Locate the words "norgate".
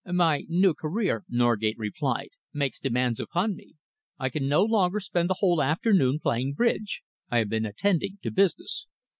1.29-1.77